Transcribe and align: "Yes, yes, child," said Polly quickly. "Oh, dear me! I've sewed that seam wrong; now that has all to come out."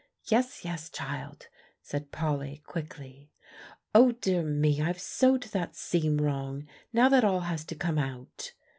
"Yes, 0.25 0.65
yes, 0.65 0.89
child," 0.89 1.47
said 1.83 2.11
Polly 2.11 2.63
quickly. 2.65 3.29
"Oh, 3.93 4.13
dear 4.13 4.41
me! 4.41 4.81
I've 4.81 4.99
sewed 4.99 5.43
that 5.53 5.75
seam 5.75 6.17
wrong; 6.17 6.67
now 6.91 7.07
that 7.09 7.23
has 7.23 7.61
all 7.61 7.65
to 7.67 7.75
come 7.75 7.99
out." 7.99 8.53